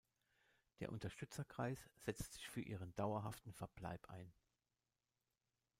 Der 0.79 0.91
Unterstützerkreis 0.91 1.77
setzt 1.95 2.33
sich 2.33 2.49
für 2.49 2.61
ihren 2.61 2.95
dauerhaften 2.95 3.53
Verbleib 3.53 4.09
ein. 4.09 4.33